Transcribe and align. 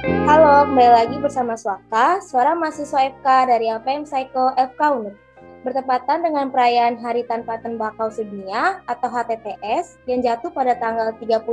Halo, 0.00 0.64
kembali 0.64 0.92
lagi 0.96 1.16
bersama 1.20 1.60
Swaka, 1.60 2.24
suara 2.24 2.56
mahasiswa 2.56 3.12
FK 3.20 3.26
dari 3.52 3.68
LPM 3.68 4.08
Psycho 4.08 4.56
FK 4.56 4.80
UNUR. 4.96 5.12
Bertepatan 5.60 6.24
dengan 6.24 6.48
perayaan 6.48 6.96
Hari 6.96 7.28
Tanpa 7.28 7.60
Tembakau 7.60 8.08
Sedunia 8.08 8.80
atau 8.88 9.12
HTTS 9.12 10.00
yang 10.08 10.24
jatuh 10.24 10.48
pada 10.56 10.72
tanggal 10.80 11.12
31 11.20 11.44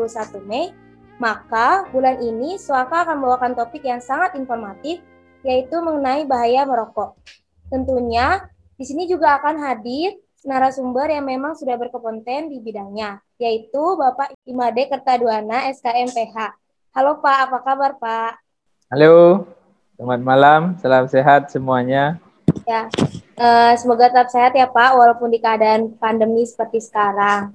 Mei, 0.47 0.71
maka 1.19 1.91
bulan 1.91 2.23
ini 2.23 2.55
Swaka 2.55 3.03
akan 3.03 3.19
membawakan 3.19 3.51
topik 3.51 3.83
yang 3.83 3.99
sangat 3.99 4.31
informatif 4.39 5.03
yaitu 5.43 5.75
mengenai 5.83 6.23
bahaya 6.23 6.63
merokok. 6.63 7.19
Tentunya 7.67 8.47
di 8.79 8.87
sini 8.87 9.11
juga 9.11 9.43
akan 9.43 9.59
hadir 9.59 10.23
narasumber 10.47 11.11
yang 11.11 11.27
memang 11.27 11.51
sudah 11.51 11.75
berkompeten 11.75 12.47
di 12.47 12.63
bidangnya, 12.63 13.19
yaitu 13.43 13.99
Bapak 13.99 14.31
Imade 14.47 14.87
Kertaduana 14.87 15.67
SKMPH. 15.67 16.66
Halo 16.97 17.21
Pak, 17.21 17.37
apa 17.45 17.57
kabar 17.61 17.91
Pak? 18.01 18.41
Halo, 18.89 19.45
selamat 19.93 20.21
malam, 20.25 20.61
salam 20.81 21.05
sehat 21.05 21.45
semuanya. 21.53 22.17
Ya, 22.65 22.89
uh, 23.37 23.77
semoga 23.77 24.09
tetap 24.09 24.33
sehat 24.33 24.57
ya 24.57 24.65
Pak, 24.65 24.97
walaupun 24.97 25.29
di 25.29 25.37
keadaan 25.37 25.93
pandemi 26.01 26.41
seperti 26.41 26.81
sekarang. 26.81 27.53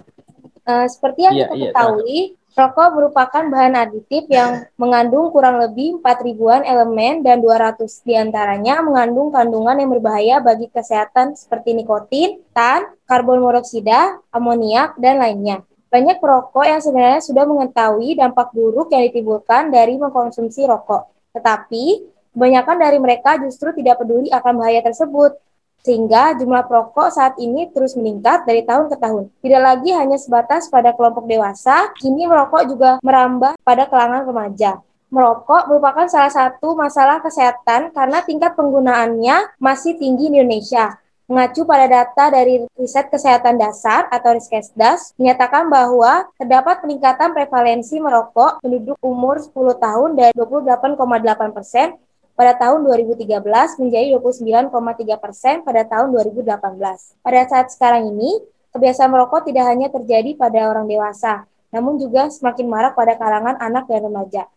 Uh, 0.62 0.86
seperti 0.86 1.26
yang 1.26 1.34
iya, 1.34 1.50
kita 1.50 1.54
iya, 1.58 1.68
ketahui, 1.74 2.18
rokok 2.54 2.88
merupakan 2.94 3.42
bahan 3.50 3.74
aditif 3.82 4.30
yang 4.30 4.62
mengandung 4.78 5.34
kurang 5.34 5.58
lebih 5.58 5.98
4 5.98 6.22
ribuan 6.22 6.62
elemen 6.62 7.26
dan 7.26 7.42
200 7.42 7.82
di 8.06 8.14
antaranya 8.14 8.78
mengandung 8.78 9.34
kandungan 9.34 9.74
yang 9.74 9.90
berbahaya 9.90 10.38
bagi 10.38 10.70
kesehatan 10.70 11.34
seperti 11.34 11.74
nikotin, 11.74 12.38
tan, 12.54 12.94
karbon 13.10 13.42
monoksida, 13.42 14.22
amoniak, 14.30 14.94
dan 15.02 15.18
lainnya. 15.18 15.66
Banyak 15.92 16.24
perokok 16.24 16.64
yang 16.64 16.80
sebenarnya 16.80 17.20
sudah 17.20 17.44
mengetahui 17.44 18.16
dampak 18.16 18.48
buruk 18.56 18.88
yang 18.96 19.04
ditimbulkan 19.12 19.68
dari 19.68 20.00
mengkonsumsi 20.00 20.64
rokok. 20.64 21.12
Tetapi, 21.36 21.84
kebanyakan 22.32 22.76
dari 22.80 22.96
mereka 22.96 23.36
justru 23.36 23.76
tidak 23.76 24.00
peduli 24.00 24.32
akan 24.32 24.56
bahaya 24.56 24.80
tersebut, 24.80 25.36
sehingga 25.84 26.32
jumlah 26.40 26.64
perokok 26.64 27.12
saat 27.12 27.36
ini 27.36 27.68
terus 27.76 27.92
meningkat 27.92 28.48
dari 28.48 28.64
tahun 28.64 28.88
ke 28.88 28.96
tahun. 28.96 29.28
Tidak 29.44 29.60
lagi 29.60 29.92
hanya 29.92 30.16
sebatas 30.16 30.72
pada 30.72 30.96
kelompok 30.96 31.28
dewasa, 31.28 31.92
kini 32.00 32.24
merokok 32.24 32.72
juga 32.72 32.90
merambah 33.04 33.60
pada 33.60 33.84
kalangan 33.84 34.24
remaja. 34.24 34.80
Merokok 35.12 35.68
merupakan 35.68 36.08
salah 36.08 36.32
satu 36.32 36.72
masalah 36.72 37.20
kesehatan 37.20 37.92
karena 37.92 38.24
tingkat 38.24 38.56
penggunaannya 38.56 39.60
masih 39.60 40.00
tinggi 40.00 40.32
di 40.32 40.40
Indonesia. 40.40 41.01
Mengacu 41.32 41.64
pada 41.64 41.88
data 41.88 42.28
dari 42.28 42.60
Riset 42.76 43.08
Kesehatan 43.08 43.56
Dasar 43.56 44.04
atau 44.12 44.36
Riskesdas, 44.36 45.16
menyatakan 45.16 45.64
bahwa 45.72 46.28
terdapat 46.36 46.84
peningkatan 46.84 47.32
prevalensi 47.32 47.96
merokok 47.96 48.60
penduduk 48.60 49.00
umur 49.00 49.40
10 49.40 49.48
tahun 49.80 50.12
dari 50.12 50.36
28,8 50.36 51.56
persen 51.56 51.96
pada 52.36 52.52
tahun 52.60 52.84
2013 52.84 53.48
menjadi 53.80 54.12
29,3 54.20 55.24
persen 55.24 55.64
pada 55.64 55.88
tahun 55.88 56.12
2018. 56.20 57.24
Pada 57.24 57.40
saat 57.48 57.72
sekarang 57.72 58.12
ini, 58.12 58.36
kebiasaan 58.76 59.08
merokok 59.08 59.48
tidak 59.48 59.64
hanya 59.72 59.88
terjadi 59.88 60.36
pada 60.36 60.68
orang 60.68 60.84
dewasa, 60.84 61.48
namun 61.72 61.96
juga 61.96 62.28
semakin 62.28 62.68
marak 62.68 62.92
pada 62.92 63.16
kalangan 63.16 63.56
anak 63.56 63.88
dan 63.88 64.04
remaja. 64.04 64.51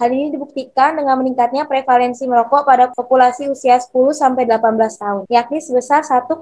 Hal 0.00 0.16
ini 0.16 0.32
dibuktikan 0.32 0.96
dengan 0.96 1.20
meningkatnya 1.20 1.68
prevalensi 1.68 2.24
merokok 2.24 2.64
pada 2.64 2.88
populasi 2.88 3.52
usia 3.52 3.76
10 3.76 3.92
sampai 4.16 4.48
18 4.48 4.96
tahun, 4.96 5.22
yakni 5.28 5.60
sebesar 5.60 6.00
1,9 6.00 6.40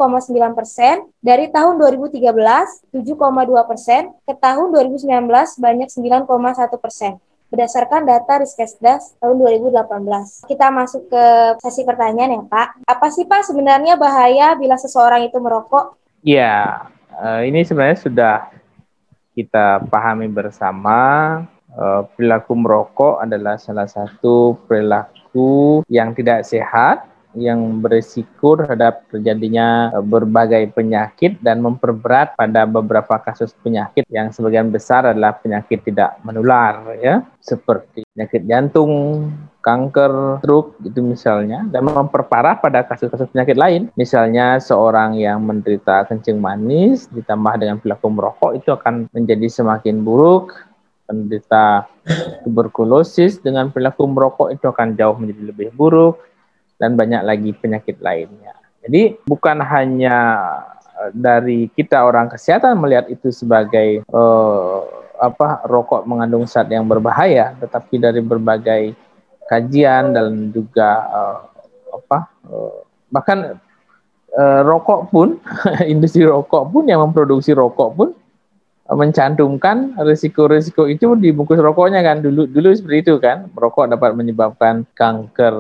persen 0.55 1.11
dari 1.19 1.51
tahun 1.51 1.75
2013 1.83 2.23
7,2 2.95 2.95
persen 3.67 4.15
ke 4.23 4.35
tahun 4.39 4.71
2019 4.71 5.11
banyak 5.59 5.91
9,1 5.91 6.79
persen 6.79 7.19
berdasarkan 7.51 8.07
data 8.07 8.47
Riskesdas 8.47 9.19
tahun 9.19 9.43
2018. 9.43 10.47
Kita 10.47 10.71
masuk 10.71 11.11
ke 11.11 11.25
sesi 11.59 11.83
pertanyaan 11.83 12.39
ya 12.39 12.43
Pak. 12.47 12.87
Apa 12.87 13.11
sih 13.11 13.27
Pak 13.27 13.43
sebenarnya 13.43 13.99
bahaya 13.99 14.55
bila 14.55 14.79
seseorang 14.79 15.27
itu 15.27 15.35
merokok? 15.43 15.99
Ya, 16.23 16.87
ini 17.43 17.67
sebenarnya 17.67 17.99
sudah 17.99 18.37
kita 19.35 19.83
pahami 19.91 20.31
bersama 20.31 21.43
uh, 21.79 22.03
perilaku 22.13 22.53
merokok 22.59 23.23
adalah 23.23 23.57
salah 23.57 23.87
satu 23.87 24.59
perilaku 24.67 25.87
yang 25.87 26.13
tidak 26.13 26.43
sehat 26.45 27.07
yang 27.37 27.85
berisiko 27.85 28.57
terhadap 28.59 29.05
terjadinya 29.13 29.93
eh, 29.93 30.05
berbagai 30.05 30.73
penyakit 30.73 31.39
dan 31.45 31.61
memperberat 31.61 32.35
pada 32.35 32.65
beberapa 32.65 33.21
kasus 33.21 33.53
penyakit. 33.61 34.05
Yang 34.09 34.41
sebagian 34.41 34.73
besar 34.73 35.07
adalah 35.07 35.37
penyakit 35.37 35.85
tidak 35.85 36.19
menular 36.25 36.99
ya. 36.99 37.23
Seperti 37.39 38.05
penyakit 38.13 38.45
jantung, 38.45 38.93
kanker, 39.63 40.43
stroke 40.43 40.77
itu 40.85 41.01
misalnya. 41.01 41.65
Dan 41.69 41.89
memperparah 41.89 42.61
pada 42.61 42.85
kasus-kasus 42.85 43.29
penyakit 43.31 43.57
lain. 43.57 43.93
Misalnya 43.95 44.57
seorang 44.61 45.17
yang 45.17 45.45
menderita 45.45 46.09
kencing 46.09 46.41
manis 46.41 47.09
ditambah 47.13 47.55
dengan 47.61 47.77
perilaku 47.81 48.09
merokok 48.09 48.53
itu 48.57 48.73
akan 48.75 49.09
menjadi 49.13 49.49
semakin 49.49 50.03
buruk 50.03 50.68
penderita 51.09 51.89
tuberkulosis 52.45 53.41
dengan 53.41 53.73
perilaku 53.73 54.05
merokok 54.05 54.53
itu 54.53 54.69
akan 54.69 54.93
jauh 54.93 55.17
menjadi 55.17 55.43
lebih 55.49 55.69
buruk 55.73 56.21
dan 56.77 56.95
banyak 56.95 57.25
lagi 57.25 57.51
penyakit 57.57 57.97
lainnya. 58.05 58.53
Jadi 58.85 59.17
bukan 59.25 59.65
hanya 59.65 60.17
eh, 61.01 61.11
dari 61.17 61.73
kita 61.73 62.05
orang 62.05 62.29
kesehatan 62.29 62.77
melihat 62.79 63.09
itu 63.09 63.33
sebagai 63.33 64.05
uh, 64.13 64.85
apa 65.19 65.67
rokok 65.67 66.07
mengandung 66.07 66.47
zat 66.47 66.71
yang 66.71 66.87
berbahaya, 66.87 67.57
tetapi 67.59 67.99
dari 67.99 68.23
berbagai 68.23 68.95
kajian 69.51 70.15
dan 70.15 70.55
juga 70.55 70.91
uh, 71.11 71.39
apa 71.99 72.19
uh, 72.47 72.79
bahkan 73.11 73.59
uh, 74.37 74.61
rokok 74.63 75.11
pun 75.11 75.29
industri 75.93 76.23
rokok 76.23 76.71
pun 76.71 76.85
yang 76.87 77.03
memproduksi 77.03 77.57
rokok 77.57 77.91
pun 77.97 78.09
mencantumkan 78.89 79.93
risiko-risiko 80.01 80.89
itu 80.89 81.13
di 81.21 81.29
bungkus 81.29 81.61
rokoknya 81.61 82.01
kan. 82.01 82.25
Dulu 82.25 82.49
dulu 82.49 82.73
seperti 82.73 82.99
itu 83.05 83.15
kan. 83.21 83.53
Merokok 83.53 83.93
dapat 83.93 84.17
menyebabkan 84.17 84.89
kanker 84.97 85.55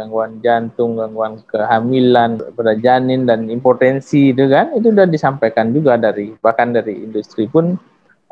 gangguan 0.00 0.40
jantung 0.40 0.96
gangguan 0.96 1.44
kehamilan 1.44 2.40
pada 2.56 2.72
janin 2.80 3.28
dan 3.28 3.52
impotensi 3.52 4.32
itu 4.32 4.48
kan. 4.48 4.72
Itu 4.72 4.96
sudah 4.96 5.04
disampaikan 5.04 5.76
juga 5.76 6.00
dari 6.00 6.32
bahkan 6.40 6.72
dari 6.72 7.04
industri 7.04 7.44
pun 7.44 7.76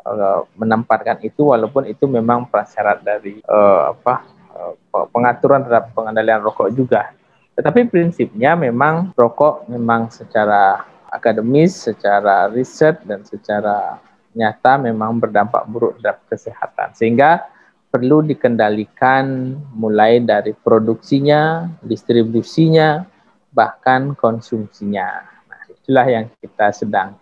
uh, 0.09 0.41
menempatkan 0.57 1.21
itu 1.21 1.53
walaupun 1.53 1.85
itu 1.85 2.09
memang 2.09 2.49
prasyarat 2.49 3.05
dari 3.05 3.37
uh, 3.45 3.93
apa 3.93 4.25
uh, 4.57 4.73
pengaturan 5.13 5.61
terhadap 5.61 5.93
pengendalian 5.93 6.41
rokok 6.41 6.73
juga. 6.73 7.13
Tetapi 7.53 7.85
prinsipnya 7.85 8.57
memang 8.57 9.13
rokok 9.13 9.69
memang 9.69 10.09
secara 10.09 10.89
akademis 11.13 11.85
secara 11.85 12.49
riset 12.49 12.97
dan 13.05 13.21
secara 13.25 14.08
nyata 14.33 14.77
memang 14.77 15.17
berdampak 15.17 15.65
buruk 15.65 15.97
terhadap 15.97 16.21
kesehatan. 16.29 16.93
Sehingga 16.93 17.49
perlu 17.89 18.21
dikendalikan 18.21 19.57
mulai 19.73 20.21
dari 20.21 20.53
produksinya, 20.53 21.65
distribusinya, 21.81 23.05
bahkan 23.49 24.13
konsumsinya. 24.13 25.25
Nah, 25.49 25.61
itulah 25.73 26.05
yang 26.05 26.25
kita 26.37 26.69
sedang 26.69 27.17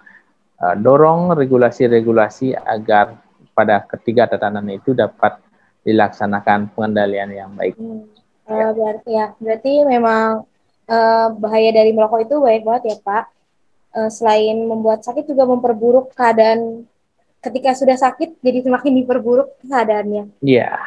uh, 0.60 0.76
dorong 0.76 1.32
regulasi-regulasi 1.40 2.52
agar 2.52 3.16
pada 3.56 3.82
ketiga 3.88 4.28
tatanan 4.28 4.68
itu 4.70 4.92
dapat 4.92 5.40
dilaksanakan 5.88 6.76
pengendalian 6.76 7.32
yang 7.32 7.52
baik. 7.56 7.80
Hmm. 7.80 8.04
Uh, 8.48 8.72
berarti 8.76 9.12
ya, 9.12 9.36
berarti 9.40 9.74
memang 9.88 10.44
uh, 10.88 11.28
bahaya 11.36 11.72
dari 11.72 11.92
merokok 11.96 12.28
itu 12.28 12.36
baik 12.44 12.64
banget 12.68 12.84
ya 12.92 12.98
Pak. 13.04 13.26
Uh, 13.96 14.12
selain 14.12 14.68
membuat 14.68 15.04
sakit 15.04 15.24
juga 15.28 15.48
memperburuk 15.48 16.12
keadaan 16.12 16.84
ketika 17.42 17.78
sudah 17.78 17.98
sakit 17.98 18.42
jadi 18.42 18.66
semakin 18.66 18.94
diperburuk 19.04 19.62
keadaannya. 19.64 20.30
Iya. 20.42 20.78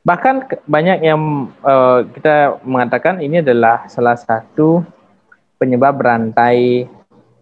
Bahkan 0.00 0.64
banyak 0.64 0.98
yang 1.04 1.52
uh, 1.60 2.08
kita 2.16 2.60
mengatakan 2.64 3.20
ini 3.20 3.44
adalah 3.44 3.84
salah 3.92 4.16
satu 4.16 4.80
penyebab 5.60 6.00
rantai 6.00 6.88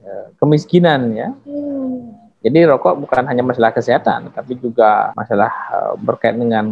uh, 0.03 0.27
kemiskinan 0.43 1.15
ya. 1.15 1.29
Hmm. 1.47 2.19
Jadi 2.39 2.71
rokok 2.71 3.03
bukan 3.03 3.27
hanya 3.27 3.43
masalah 3.43 3.75
kesehatan, 3.75 4.31
tapi 4.31 4.55
juga 4.59 5.11
masalah 5.19 5.51
uh, 5.75 5.95
berkaitan 5.99 6.43
dengan 6.43 6.67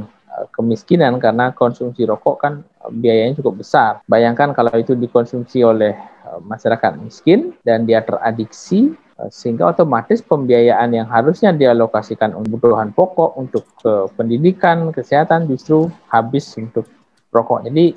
kemiskinan 0.53 1.17
karena 1.17 1.49
konsumsi 1.56 2.05
rokok 2.05 2.37
kan 2.37 2.61
biayanya 2.93 3.41
cukup 3.41 3.65
besar. 3.65 4.05
Bayangkan 4.05 4.53
kalau 4.53 4.69
itu 4.77 4.93
dikonsumsi 4.93 5.65
oleh 5.65 5.97
masyarakat 6.45 7.00
miskin 7.00 7.56
dan 7.65 7.89
dia 7.89 8.05
teradiksi 8.05 8.93
sehingga 9.33 9.73
otomatis 9.73 10.21
pembiayaan 10.21 10.93
yang 10.93 11.09
harusnya 11.09 11.49
dialokasikan 11.57 12.37
untuk 12.37 12.61
kebutuhan 12.61 12.93
pokok 12.93 13.31
untuk 13.41 13.65
ke 13.81 14.13
pendidikan 14.13 14.93
kesehatan 14.93 15.49
justru 15.49 15.89
habis 16.13 16.45
untuk 16.61 16.85
rokok. 17.33 17.65
Jadi 17.65 17.97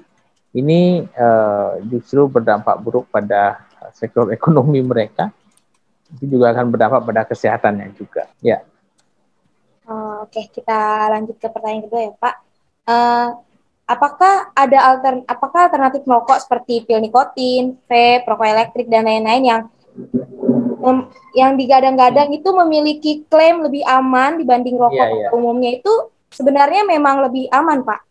ini 0.55 1.03
uh, 1.03 1.75
justru 1.91 2.31
berdampak 2.31 2.79
buruk 2.79 3.11
pada 3.11 3.67
sektor 3.91 4.31
ekonomi 4.37 4.79
mereka. 4.79 5.35
Itu 6.15 6.39
juga 6.39 6.55
akan 6.55 6.71
berdampak 6.71 7.01
pada 7.03 7.21
kesehatannya 7.27 7.93
juga. 7.99 8.25
Ya. 8.39 8.63
Oh, 9.91 10.23
oke. 10.23 10.41
Kita 10.55 11.11
lanjut 11.11 11.35
ke 11.35 11.51
pertanyaan 11.51 11.83
kedua 11.85 12.01
ya 12.01 12.13
pak. 12.15 12.35
Uh, 12.89 13.27
apakah 13.85 14.55
ada 14.55 14.77
altern 14.89 15.21
apakah 15.27 15.67
alternatif 15.67 16.01
merokok 16.07 16.39
seperti 16.41 16.87
pil 16.87 17.03
nikotin, 17.03 17.77
vape, 17.85 18.25
rokok 18.25 18.47
elektrik 18.47 18.87
dan 18.87 19.05
lain-lain 19.05 19.43
yang 19.43 19.61
yang 21.35 21.59
digadang-gadang 21.59 22.31
itu 22.33 22.49
memiliki 22.55 23.11
klaim 23.27 23.61
lebih 23.61 23.83
aman 23.85 24.39
dibanding 24.39 24.79
rokok 24.79 24.95
yeah, 24.95 25.29
yeah. 25.29 25.35
umumnya 25.35 25.77
itu 25.77 25.93
sebenarnya 26.31 26.87
memang 26.87 27.25
lebih 27.27 27.51
aman, 27.51 27.83
Pak? 27.83 28.01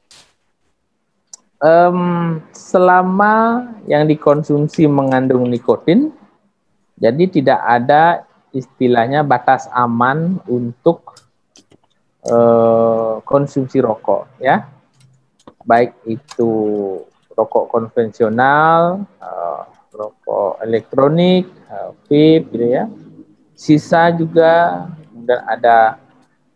Um, 1.59 2.39
selama 2.55 3.67
yang 3.91 4.07
dikonsumsi 4.07 4.87
mengandung 4.87 5.51
nikotin, 5.51 6.15
jadi 6.95 7.25
tidak 7.27 7.61
ada 7.67 8.23
istilahnya 8.55 9.27
batas 9.27 9.67
aman 9.75 10.39
untuk 10.47 11.19
uh, 12.31 13.19
konsumsi 13.27 13.83
rokok, 13.83 14.39
ya 14.39 14.71
baik 15.67 15.99
itu 16.07 16.51
rokok 17.35 17.69
konvensional, 17.69 19.03
uh, 19.19 19.63
rokok 19.91 20.63
elektronik, 20.63 21.51
vape 21.69 22.49
gitu 22.49 22.67
ya. 22.67 22.89
Sisa 23.59 24.09
juga 24.15 24.87
dan 25.13 25.41
ada 25.45 25.99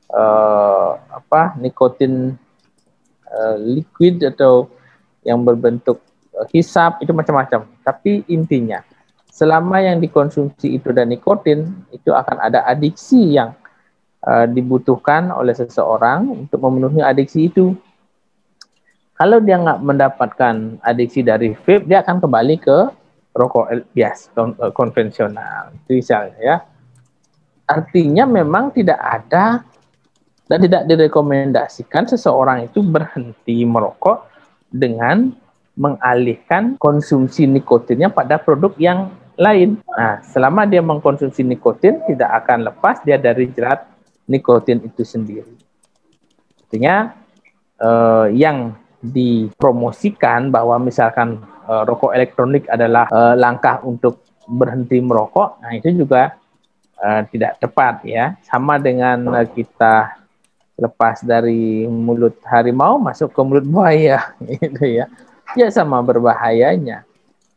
uh, 0.08 0.96
apa 1.12 1.58
nikotin 1.60 2.38
uh, 3.28 3.56
liquid 3.60 4.22
atau 4.24 4.70
yang 5.26 5.42
berbentuk 5.44 6.00
uh, 6.34 6.46
hisap 6.50 6.98
itu 7.04 7.12
macam-macam. 7.12 7.68
Tapi 7.84 8.24
intinya 8.30 8.80
selama 9.32 9.80
yang 9.80 9.96
dikonsumsi 9.98 10.76
itu 10.76 10.92
dan 10.92 11.08
nikotin 11.08 11.72
itu 11.88 12.12
akan 12.12 12.36
ada 12.38 12.64
adiksi 12.68 13.40
yang 13.40 13.56
uh, 14.28 14.44
dibutuhkan 14.44 15.32
oleh 15.32 15.56
seseorang 15.56 16.46
untuk 16.46 16.60
memenuhi 16.60 17.00
adiksi 17.00 17.48
itu. 17.48 17.74
Kalau 19.16 19.38
dia 19.38 19.54
nggak 19.60 19.80
mendapatkan 19.86 20.82
adiksi 20.82 21.22
dari 21.22 21.54
vape, 21.54 21.86
dia 21.86 22.02
akan 22.02 22.18
kembali 22.18 22.56
ke 22.58 22.78
rokok 23.32 23.92
bias 23.92 24.28
eh, 24.36 24.72
konvensional. 24.72 25.72
Itu 25.84 25.98
misalnya 25.98 26.38
ya. 26.40 26.56
Artinya 27.68 28.28
memang 28.28 28.72
tidak 28.76 29.00
ada 29.00 29.64
dan 30.44 30.58
tidak 30.60 30.84
direkomendasikan 30.84 32.04
seseorang 32.04 32.68
itu 32.68 32.84
berhenti 32.84 33.64
merokok 33.64 34.28
dengan 34.68 35.32
mengalihkan 35.72 36.76
konsumsi 36.76 37.48
nikotinnya 37.48 38.12
pada 38.12 38.36
produk 38.36 38.76
yang 38.76 39.08
lain. 39.40 39.80
Nah, 39.88 40.20
selama 40.20 40.68
dia 40.68 40.84
mengkonsumsi 40.84 41.40
nikotin, 41.40 42.04
tidak 42.04 42.44
akan 42.44 42.68
lepas 42.68 43.00
dia 43.00 43.16
dari 43.16 43.48
jerat 43.48 43.88
nikotin 44.28 44.84
itu 44.84 45.00
sendiri. 45.02 45.56
Artinya, 46.68 47.16
eh, 47.80 48.26
yang 48.36 48.76
dipromosikan 49.02 50.52
bahwa 50.52 50.78
misalkan 50.78 51.42
uh, 51.68 51.82
rokok 51.86 52.14
elektronik 52.14 52.66
adalah 52.70 53.06
uh, 53.10 53.34
langkah 53.38 53.82
untuk 53.82 54.22
berhenti 54.46 54.98
merokok, 54.98 55.62
nah 55.62 55.72
itu 55.74 55.92
juga 55.94 56.34
uh, 56.98 57.22
tidak 57.30 57.58
tepat 57.62 58.02
ya. 58.06 58.34
Sama 58.42 58.78
dengan 58.78 59.18
uh, 59.30 59.46
kita 59.46 60.22
lepas 60.78 61.22
dari 61.22 61.86
mulut 61.86 62.40
harimau 62.48 62.98
masuk 62.98 63.30
ke 63.30 63.40
mulut 63.44 63.66
buaya 63.66 64.34
gitu 64.58 64.82
ya. 64.82 65.06
Ya 65.52 65.68
sama 65.68 66.00
berbahayanya. 66.00 67.04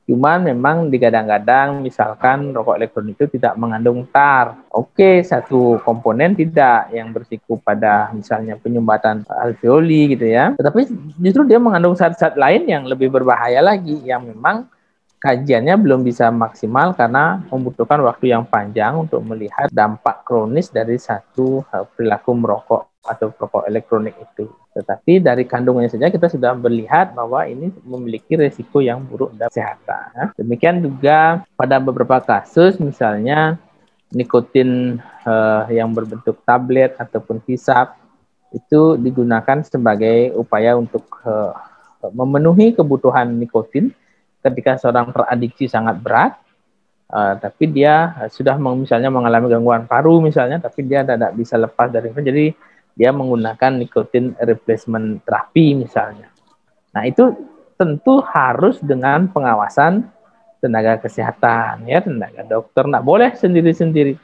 Cuman 0.05 0.45
memang 0.45 0.93
digadang-gadang 0.93 1.81
misalkan 1.81 2.53
rokok 2.53 2.77
elektronik 2.77 3.17
itu 3.17 3.41
tidak 3.41 3.57
mengandung 3.57 4.05
tar. 4.13 4.61
Oke, 4.69 5.25
satu 5.25 5.81
komponen 5.81 6.37
tidak 6.37 6.93
yang 6.93 7.09
bersiko 7.09 7.57
pada 7.57 8.13
misalnya 8.13 8.53
penyumbatan 8.61 9.25
alveoli 9.25 10.13
gitu 10.13 10.29
ya. 10.29 10.53
Tetapi 10.53 10.85
justru 11.17 11.49
dia 11.49 11.57
mengandung 11.57 11.97
zat-zat 11.97 12.37
lain 12.37 12.69
yang 12.69 12.85
lebih 12.85 13.09
berbahaya 13.09 13.65
lagi 13.65 13.97
yang 14.05 14.29
memang 14.29 14.69
kajiannya 15.25 15.73
belum 15.81 16.05
bisa 16.05 16.29
maksimal 16.29 16.93
karena 16.93 17.41
membutuhkan 17.49 17.97
waktu 18.05 18.29
yang 18.29 18.45
panjang 18.45 18.93
untuk 18.93 19.25
melihat 19.25 19.73
dampak 19.73 20.21
kronis 20.21 20.69
dari 20.69 21.01
satu 21.01 21.65
eh, 21.73 21.85
perilaku 21.97 22.31
merokok 22.37 22.94
atau 23.05 23.29
rokok 23.31 23.69
elektronik 23.69 24.17
itu. 24.17 24.49
Tetapi 24.73 25.23
dari 25.23 25.45
kandungannya 25.47 25.93
saja 25.93 26.11
kita 26.11 26.27
sudah 26.27 26.57
melihat 26.57 27.13
bahwa 27.13 27.45
ini 27.47 27.71
memiliki 27.85 28.35
resiko 28.35 28.81
yang 28.81 29.05
buruk 29.05 29.31
dalam 29.37 29.53
kesehatan. 29.53 30.35
Demikian 30.35 30.83
juga 30.83 31.45
pada 31.55 31.79
beberapa 31.79 32.19
kasus 32.19 32.75
misalnya 32.81 33.61
nikotin 34.11 34.99
uh, 35.23 35.69
yang 35.69 35.93
berbentuk 35.93 36.41
tablet 36.43 36.97
ataupun 36.97 37.39
hisap 37.47 37.95
itu 38.51 38.95
digunakan 38.99 39.61
sebagai 39.63 40.35
upaya 40.35 40.75
untuk 40.75 41.05
uh, 41.23 41.55
memenuhi 42.13 42.75
kebutuhan 42.75 43.31
nikotin 43.37 43.93
ketika 44.45 44.77
seorang 44.77 45.09
teradiksi 45.09 45.65
sangat 45.65 45.97
berat 45.97 46.37
Uh, 47.05 47.37
tapi 47.37 47.69
dia 47.69 48.17
sudah 48.33 48.57
misalnya 48.57 49.13
mengalami 49.13 49.45
gangguan 49.45 49.85
paru 49.85 50.17
misalnya, 50.25 50.57
tapi 50.57 50.81
dia 50.89 51.05
tidak 51.05 51.37
bisa 51.37 51.53
lepas 51.53 51.93
dari 51.93 52.09
itu. 52.09 52.17
Jadi 52.17 52.45
dia 52.95 53.12
menggunakan 53.12 53.75
nikotin 53.75 54.33
replacement 54.39 55.19
terapi 55.27 55.75
misalnya. 55.75 56.31
Nah, 56.95 57.03
itu 57.03 57.36
tentu 57.75 58.24
harus 58.24 58.80
dengan 58.80 59.27
pengawasan 59.27 60.07
tenaga 60.63 61.03
kesehatan 61.03 61.83
ya, 61.86 62.00
tenaga 62.00 62.42
dokter. 62.47 62.88
Nggak 62.88 63.06
boleh 63.06 63.30
sendiri-sendiri. 63.36 64.15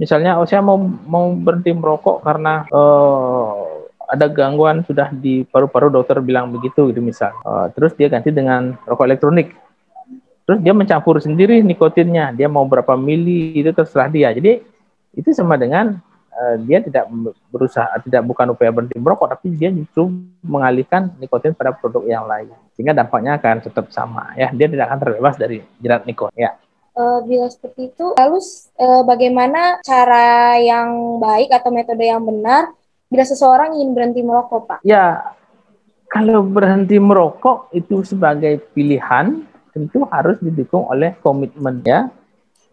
Misalnya, 0.00 0.40
oh 0.40 0.48
saya 0.48 0.64
mau 0.64 0.80
mau 0.80 1.36
berhenti 1.36 1.68
merokok 1.76 2.24
karena 2.24 2.64
uh, 2.72 3.84
ada 4.08 4.24
gangguan 4.32 4.80
sudah 4.88 5.12
di 5.12 5.44
paru-paru 5.44 5.92
dokter 5.92 6.24
bilang 6.24 6.48
begitu 6.48 6.88
gitu 6.88 7.04
misal. 7.04 7.36
Uh, 7.44 7.68
terus 7.76 7.92
dia 7.92 8.08
ganti 8.08 8.32
dengan 8.32 8.72
rokok 8.88 9.04
elektronik. 9.04 9.52
Terus 10.48 10.64
dia 10.64 10.72
mencampur 10.72 11.20
sendiri 11.20 11.60
nikotinnya. 11.60 12.32
Dia 12.32 12.48
mau 12.48 12.64
berapa 12.64 12.96
mili 12.96 13.52
itu 13.52 13.68
terserah 13.68 14.08
dia. 14.08 14.32
Jadi 14.32 14.64
itu 15.12 15.28
sama 15.36 15.60
dengan 15.60 16.00
uh, 16.38 16.56
dia 16.62 16.78
tidak 16.78 17.10
berusaha 17.50 17.90
tidak 18.06 18.22
bukan 18.22 18.54
upaya 18.54 18.70
berhenti 18.70 18.94
merokok 18.96 19.34
tapi 19.34 19.50
dia 19.58 19.74
justru 19.74 20.06
mengalihkan 20.46 21.10
nikotin 21.18 21.52
pada 21.52 21.74
produk 21.74 22.06
yang 22.06 22.24
lain. 22.24 22.54
Sehingga 22.78 22.94
dampaknya 22.94 23.42
akan 23.42 23.66
tetap 23.66 23.90
sama 23.90 24.30
ya. 24.38 24.54
Dia 24.54 24.70
tidak 24.70 24.86
akan 24.86 24.98
terbebas 25.02 25.34
dari 25.34 25.58
jerat 25.82 26.06
nikotin 26.06 26.48
ya. 26.48 26.52
Uh, 26.98 27.22
bila 27.22 27.46
seperti 27.46 27.94
itu 27.94 28.06
lalu 28.18 28.42
uh, 28.82 29.02
bagaimana 29.06 29.78
cara 29.86 30.58
yang 30.58 31.22
baik 31.22 31.50
atau 31.54 31.70
metode 31.70 32.02
yang 32.02 32.22
benar 32.26 32.74
bila 33.06 33.22
seseorang 33.22 33.78
ingin 33.78 33.94
berhenti 33.94 34.20
merokok 34.22 34.66
pak? 34.66 34.78
Ya 34.82 35.34
kalau 36.08 36.42
berhenti 36.42 36.96
merokok 36.98 37.70
itu 37.76 38.02
sebagai 38.02 38.58
pilihan 38.72 39.44
tentu 39.70 40.02
harus 40.10 40.40
didukung 40.42 40.88
oleh 40.90 41.14
komitmen 41.22 41.84
ya 41.84 42.10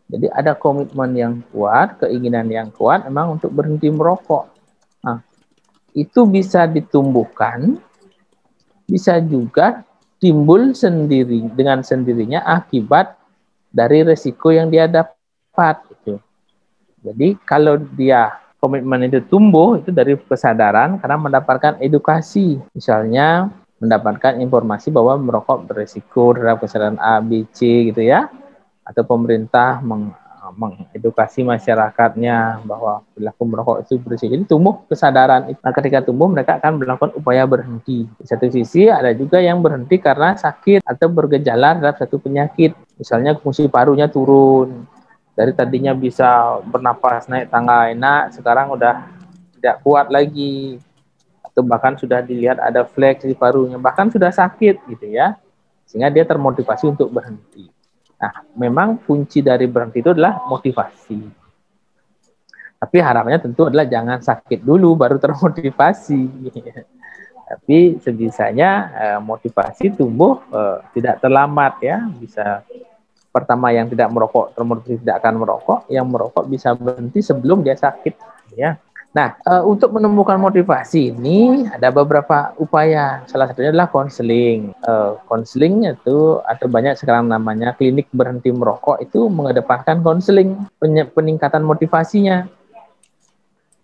jadi 0.05 0.29
ada 0.29 0.53
komitmen 0.53 1.12
yang 1.17 1.33
kuat, 1.50 1.97
keinginan 2.05 2.45
yang 2.53 2.69
kuat 2.69 3.09
memang 3.09 3.41
untuk 3.41 3.50
berhenti 3.50 3.89
merokok. 3.89 4.53
Nah, 5.01 5.17
itu 5.97 6.29
bisa 6.29 6.69
ditumbuhkan, 6.69 7.81
bisa 8.85 9.17
juga 9.17 9.81
timbul 10.21 10.77
sendiri 10.77 11.50
dengan 11.57 11.81
sendirinya 11.81 12.45
akibat 12.45 13.17
dari 13.74 14.05
resiko 14.05 14.53
yang 14.53 14.69
dia 14.69 14.85
dapat. 14.85 15.81
Gitu. 15.89 16.21
Jadi 17.01 17.27
kalau 17.41 17.81
dia 17.97 18.29
komitmen 18.62 19.09
itu 19.09 19.25
tumbuh 19.25 19.81
itu 19.81 19.89
dari 19.89 20.13
kesadaran 20.21 21.01
karena 21.01 21.17
mendapatkan 21.17 21.81
edukasi. 21.81 22.62
Misalnya 22.77 23.50
mendapatkan 23.81 24.38
informasi 24.38 24.93
bahwa 24.93 25.17
merokok 25.17 25.65
beresiko 25.65 26.38
terhadap 26.38 26.62
kesadaran 26.62 27.01
A, 27.01 27.17
B, 27.25 27.50
C 27.50 27.89
gitu 27.89 28.05
ya 28.05 28.29
atau 28.85 29.01
pemerintah 29.01 29.81
meng, 29.81 30.13
mengedukasi 30.53 31.41
masyarakatnya 31.41 32.61
bahwa 32.69 33.01
perilaku 33.15 33.43
merokok 33.49 33.77
itu 33.81 33.97
berisiko. 33.97 34.29
Jadi 34.37 34.45
tumbuh 34.45 34.85
kesadaran. 34.85 35.49
Nah, 35.57 35.73
ketika 35.73 36.05
tumbuh 36.05 36.29
mereka 36.29 36.61
akan 36.61 36.77
melakukan 36.77 37.11
upaya 37.17 37.49
berhenti. 37.49 38.05
Di 38.05 38.25
satu 38.29 38.45
sisi 38.53 38.85
ada 38.85 39.09
juga 39.17 39.41
yang 39.41 39.63
berhenti 39.63 39.97
karena 39.97 40.37
sakit 40.37 40.85
atau 40.85 41.07
bergejala 41.09 41.81
terhadap 41.81 41.97
satu 41.97 42.21
penyakit. 42.21 42.77
Misalnya 43.01 43.33
fungsi 43.41 43.65
parunya 43.65 44.05
turun. 44.05 44.85
Dari 45.35 45.51
tadinya 45.51 45.91
bisa 45.91 46.61
bernapas 46.63 47.27
naik 47.27 47.51
tangga 47.51 47.91
enak, 47.91 48.31
sekarang 48.37 48.71
udah 48.71 49.03
tidak 49.57 49.81
kuat 49.83 50.07
lagi. 50.13 50.79
Atau 51.43 51.63
bahkan 51.63 51.95
sudah 51.95 52.23
dilihat 52.23 52.59
ada 52.59 52.87
flek 52.87 53.23
di 53.23 53.35
parunya, 53.35 53.79
bahkan 53.79 54.07
sudah 54.07 54.31
sakit 54.31 54.87
gitu 54.95 55.05
ya. 55.11 55.35
Sehingga 55.83 56.07
dia 56.07 56.23
termotivasi 56.23 56.87
untuk 56.87 57.11
berhenti. 57.11 57.75
Nah, 58.15 58.34
memang 58.55 59.03
kunci 59.03 59.43
dari 59.43 59.67
berhenti 59.67 60.00
itu 60.00 60.12
adalah 60.15 60.43
motivasi. 60.48 61.19
Tapi 62.75 62.98
harapannya 63.01 63.39
tentu 63.41 63.67
adalah 63.67 63.88
jangan 63.88 64.19
sakit 64.22 64.63
dulu 64.63 64.95
baru 64.95 65.17
termotivasi. 65.24 66.22
Tapi 67.45 68.01
sebisanya 68.01 68.69
eh, 68.95 69.19
motivasi 69.22 69.93
tumbuh 69.93 70.41
eh, 70.50 70.77
tidak 70.98 71.22
terlambat 71.22 71.74
ya, 71.84 71.98
bisa 72.17 72.65
pertama 73.29 73.67
yang 73.75 73.91
tidak 73.91 74.07
merokok 74.07 74.55
termotivasi 74.55 75.03
tidak 75.03 75.19
akan 75.19 75.34
merokok, 75.43 75.79
yang 75.91 76.07
merokok 76.07 76.48
bisa 76.48 76.72
berhenti 76.72 77.19
sebelum 77.19 77.62
dia 77.62 77.75
sakit 77.75 78.15
ya. 78.55 78.79
Nah, 79.15 79.39
uh, 79.48 79.63
untuk 79.63 79.95
menemukan 79.95 80.36
motivasi 80.36 81.15
ini 81.15 81.63
ada 81.72 81.88
beberapa 81.88 82.51
upaya. 82.60 83.24
Salah 83.31 83.48
satunya 83.48 83.72
adalah 83.72 83.88
konseling. 83.88 84.75
Konseling 85.31 85.88
uh, 85.88 85.95
itu 85.95 86.43
atau 86.43 86.67
banyak 86.67 87.00
sekarang 87.00 87.31
namanya 87.31 87.72
klinik 87.79 88.12
berhenti 88.12 88.51
merokok 88.51 89.00
itu 89.00 89.31
mengedepankan 89.31 90.03
konseling 90.03 90.67
peningkatan 91.15 91.63
motivasinya. 91.63 92.43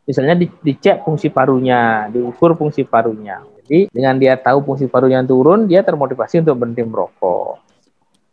Misalnya 0.03 0.35
di, 0.35 0.51
dicek 0.51 1.07
fungsi 1.07 1.31
parunya, 1.31 2.11
diukur 2.11 2.59
fungsi 2.59 2.83
parunya. 2.83 3.39
Jadi 3.63 3.87
dengan 3.87 4.19
dia 4.19 4.35
tahu 4.35 4.59
fungsi 4.67 4.91
parunya 4.91 5.23
turun, 5.23 5.63
dia 5.63 5.79
termotivasi 5.79 6.43
untuk 6.43 6.59
berhenti 6.59 6.83
merokok. 6.83 7.55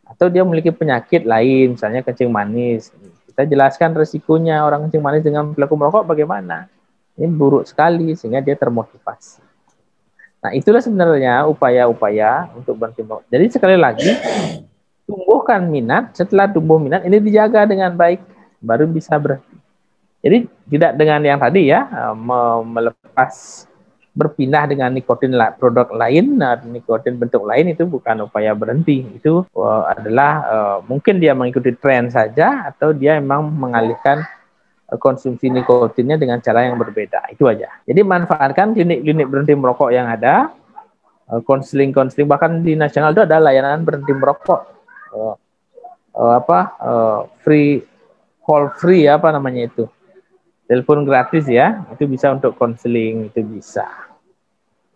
Atau 0.03 0.27
dia 0.35 0.43
memiliki 0.43 0.75
penyakit 0.75 1.23
lain, 1.23 1.79
misalnya 1.79 2.03
kencing 2.03 2.27
manis. 2.27 2.91
Kita 3.31 3.47
jelaskan 3.47 3.95
resikonya 3.95 4.67
orang 4.67 4.91
kencing 4.91 4.99
manis 4.99 5.23
dengan 5.23 5.55
pelaku 5.55 5.79
merokok 5.79 6.03
bagaimana 6.03 6.67
ini 7.19 7.29
buruk 7.35 7.67
sekali 7.67 8.15
sehingga 8.15 8.39
dia 8.39 8.55
termotivasi. 8.55 9.43
Nah, 10.39 10.55
itulah 10.55 10.79
sebenarnya 10.79 11.51
upaya-upaya 11.51 12.55
untuk 12.55 12.79
berhenti 12.79 13.03
Jadi 13.27 13.45
sekali 13.51 13.75
lagi 13.75 14.07
tumbuhkan 15.11 15.67
minat, 15.67 16.15
setelah 16.15 16.47
tumbuh 16.47 16.79
minat 16.79 17.03
ini 17.03 17.19
dijaga 17.19 17.67
dengan 17.67 17.91
baik 17.99 18.23
baru 18.63 18.87
bisa 18.87 19.19
berhenti. 19.19 19.59
Jadi 20.23 20.47
tidak 20.71 20.93
dengan 20.95 21.21
yang 21.27 21.39
tadi 21.43 21.71
ya 21.71 21.91
eh, 21.91 22.15
melepas 22.63 23.67
berpindah 24.19 24.67
dengan 24.67 24.91
nikotin 24.91 25.31
produk 25.63 25.87
lain 25.95 26.43
nah 26.43 26.59
nikotin 26.59 27.15
bentuk 27.15 27.47
lain 27.47 27.71
itu 27.71 27.87
bukan 27.87 28.27
upaya 28.27 28.51
berhenti 28.51 29.07
itu 29.15 29.47
uh, 29.55 29.87
adalah 29.95 30.33
uh, 30.43 30.79
mungkin 30.91 31.23
dia 31.23 31.39
mengikuti 31.39 31.71
tren 31.79 32.11
saja 32.11 32.67
atau 32.67 32.91
dia 32.91 33.23
memang 33.23 33.47
mengalihkan 33.47 34.27
konsumsi 34.97 35.53
nikotinnya 35.53 36.17
dengan 36.17 36.41
cara 36.41 36.65
yang 36.65 36.81
berbeda. 36.81 37.29
Itu 37.29 37.45
aja. 37.45 37.69
Jadi 37.85 38.01
manfaatkan 38.01 38.73
klinik-klinik 38.73 39.29
berhenti 39.29 39.53
merokok 39.53 39.93
yang 39.93 40.09
ada, 40.09 40.49
eh, 41.29 41.41
konseling-konseling 41.45 42.25
bahkan 42.25 42.65
di 42.65 42.73
nasional 42.73 43.13
itu 43.13 43.29
ada 43.29 43.37
layanan 43.37 43.85
berhenti 43.85 44.17
merokok. 44.17 44.81
Uh, 45.09 45.37
uh, 46.19 46.35
apa 46.43 46.59
uh, 46.83 47.21
free 47.41 47.87
call 48.43 48.75
free 48.75 49.07
apa 49.07 49.31
namanya 49.31 49.71
itu 49.71 49.85
telepon 50.67 51.07
gratis 51.07 51.47
ya 51.47 51.87
itu 51.95 52.05
bisa 52.11 52.35
untuk 52.35 52.59
konseling 52.59 53.31
itu 53.31 53.41
bisa 53.47 53.87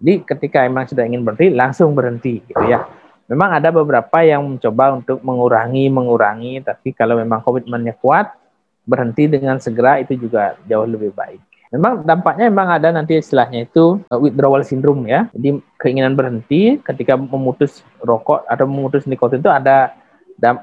jadi 0.03 0.21
ketika 0.27 0.67
emang 0.67 0.85
sudah 0.91 1.07
ingin 1.07 1.23
berhenti 1.23 1.55
langsung 1.55 1.95
berhenti 1.95 2.43
gitu 2.45 2.65
ya 2.67 2.85
memang 3.31 3.57
ada 3.57 3.71
beberapa 3.71 4.21
yang 4.27 4.43
mencoba 4.45 4.99
untuk 4.99 5.23
mengurangi 5.23 5.89
mengurangi 5.89 6.61
tapi 6.61 6.93
kalau 6.93 7.17
memang 7.17 7.41
komitmennya 7.41 7.97
kuat 8.03 8.35
berhenti 8.83 9.31
dengan 9.31 9.59
segera 9.63 10.03
itu 10.03 10.19
juga 10.19 10.59
jauh 10.67 10.87
lebih 10.87 11.15
baik. 11.15 11.41
Memang 11.73 12.05
dampaknya 12.05 12.53
memang 12.53 12.69
ada 12.69 12.93
nanti 12.93 13.17
istilahnya 13.17 13.65
itu 13.65 13.97
uh, 14.13 14.21
withdrawal 14.21 14.61
syndrome 14.61 15.09
ya. 15.09 15.33
Jadi 15.33 15.57
keinginan 15.81 16.13
berhenti 16.13 16.77
ketika 16.85 17.17
memutus 17.17 17.81
rokok 18.05 18.45
atau 18.45 18.69
memutus 18.69 19.09
nikotin 19.09 19.41
itu 19.41 19.49
ada 19.49 19.97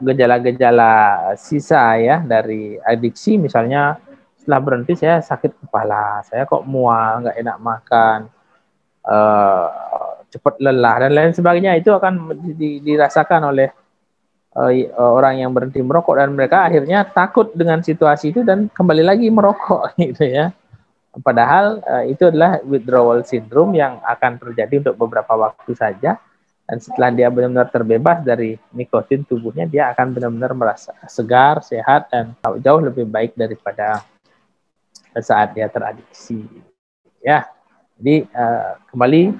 gejala-gejala 0.04 0.94
sisa 1.40 1.96
ya 1.96 2.20
dari 2.20 2.76
adiksi 2.84 3.40
misalnya 3.40 3.96
setelah 4.36 4.60
berhenti 4.60 4.94
saya 4.98 5.24
sakit 5.24 5.56
kepala, 5.66 6.26
saya 6.26 6.44
kok 6.44 6.66
mual, 6.66 7.22
nggak 7.22 7.38
enak 7.38 7.58
makan, 7.58 8.20
uh, 9.06 9.68
cepat 10.30 10.62
lelah 10.62 10.96
dan 11.06 11.12
lain 11.14 11.34
sebagainya 11.34 11.78
itu 11.78 11.90
akan 11.90 12.38
dirasakan 12.86 13.50
oleh 13.50 13.74
orang 14.98 15.46
yang 15.46 15.52
berhenti 15.54 15.78
merokok 15.80 16.18
dan 16.18 16.34
mereka 16.34 16.66
akhirnya 16.66 17.06
takut 17.06 17.54
dengan 17.54 17.86
situasi 17.86 18.34
itu 18.34 18.42
dan 18.42 18.66
kembali 18.74 19.06
lagi 19.06 19.30
merokok 19.30 19.94
gitu 20.02 20.26
ya. 20.26 20.50
Padahal 21.10 21.82
uh, 21.84 22.06
itu 22.06 22.30
adalah 22.30 22.62
withdrawal 22.62 23.26
syndrome 23.26 23.74
yang 23.74 23.98
akan 24.06 24.38
terjadi 24.38 24.86
untuk 24.86 24.96
beberapa 24.98 25.34
waktu 25.34 25.74
saja 25.74 26.22
dan 26.70 26.78
setelah 26.78 27.10
dia 27.10 27.34
benar-benar 27.34 27.74
terbebas 27.74 28.22
dari 28.22 28.54
nikotin 28.78 29.26
tubuhnya 29.26 29.66
dia 29.66 29.90
akan 29.90 30.14
benar-benar 30.14 30.54
merasa 30.54 30.94
segar, 31.10 31.66
sehat 31.66 32.14
dan 32.14 32.38
jauh 32.62 32.78
lebih 32.78 33.10
baik 33.10 33.34
daripada 33.34 34.06
saat 35.18 35.58
dia 35.58 35.66
teradiksi. 35.66 36.46
Ya. 37.26 37.50
Jadi 37.98 38.30
kembali 38.94 39.34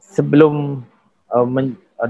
sebelum 0.00 0.80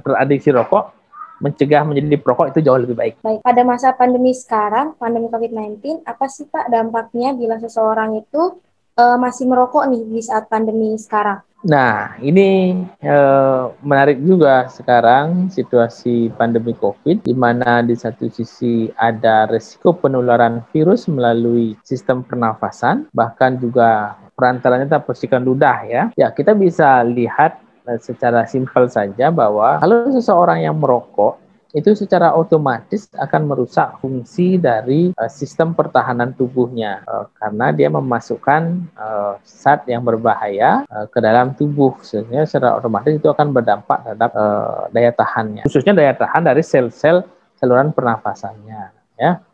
teradiksi 0.07 0.55
rokok 0.55 0.96
mencegah 1.41 1.83
menjadi 1.85 2.17
perokok 2.21 2.53
itu 2.55 2.61
jauh 2.65 2.81
lebih 2.81 2.97
baik. 2.97 3.15
Baik, 3.21 3.41
pada 3.45 3.63
masa 3.63 3.93
pandemi 3.93 4.33
sekarang, 4.33 4.97
pandemi 4.97 5.29
COVID-19, 5.29 6.05
apa 6.05 6.27
sih 6.29 6.49
Pak 6.49 6.73
dampaknya 6.73 7.37
bila 7.37 7.61
seseorang 7.61 8.21
itu 8.21 8.61
uh, 8.97 9.17
masih 9.21 9.45
merokok 9.47 9.87
nih 9.93 10.03
di 10.09 10.21
saat 10.25 10.49
pandemi 10.49 10.97
sekarang? 10.97 11.45
Nah, 11.67 12.15
ini 12.23 12.79
uh, 13.03 13.75
menarik 13.83 14.23
juga 14.23 14.71
sekarang 14.71 15.51
situasi 15.51 16.31
pandemi 16.39 16.77
COVID, 16.77 17.27
di 17.27 17.35
mana 17.35 17.83
di 17.83 17.97
satu 17.99 18.31
sisi 18.31 18.87
ada 18.95 19.51
resiko 19.51 19.97
penularan 19.97 20.63
virus 20.71 21.11
melalui 21.11 21.75
sistem 21.83 22.23
pernafasan, 22.23 23.11
bahkan 23.11 23.59
juga 23.59 24.15
perantaranya 24.39 25.01
tak 25.01 25.11
percikan 25.11 25.43
ludah 25.43 25.79
ya. 25.89 26.03
Ya, 26.15 26.31
kita 26.31 26.55
bisa 26.55 27.03
lihat 27.03 27.66
secara 28.03 28.43
simpel 28.51 28.91
saja 28.91 29.31
bahwa 29.31 29.79
kalau 29.79 30.11
seseorang 30.11 30.67
yang 30.67 30.77
merokok 30.77 31.47
itu 31.77 31.93
secara 31.93 32.33
otomatis 32.33 33.05
akan 33.21 33.53
merusak 33.53 34.01
fungsi 34.01 34.57
dari 34.57 35.13
uh, 35.13 35.29
sistem 35.29 35.77
pertahanan 35.77 36.33
tubuhnya. 36.33 37.05
Uh, 37.05 37.29
karena 37.37 37.69
dia 37.77 37.93
memasukkan 37.93 38.81
uh, 38.97 39.37
zat 39.45 39.85
yang 39.85 40.01
berbahaya 40.01 40.89
uh, 40.89 41.05
ke 41.05 41.21
dalam 41.21 41.53
tubuh. 41.53 41.93
Sehingga 42.01 42.49
secara 42.49 42.81
otomatis 42.81 43.13
itu 43.13 43.29
akan 43.29 43.53
berdampak 43.53 44.09
terhadap 44.09 44.31
uh, 44.33 44.89
daya 44.89 45.13
tahannya. 45.13 45.69
Khususnya 45.69 45.93
daya 45.93 46.17
tahan 46.17 46.49
dari 46.49 46.65
sel-sel 46.65 47.29
saluran 47.61 47.93
pernafasannya 47.93 48.81
ya. 49.21 49.45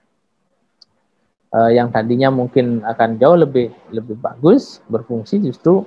Uh, 1.52 1.68
yang 1.74 1.90
tadinya 1.90 2.30
mungkin 2.32 2.86
akan 2.86 3.18
jauh 3.18 3.36
lebih 3.36 3.74
lebih 3.92 4.16
bagus 4.16 4.80
berfungsi 4.88 5.42
justru 5.42 5.84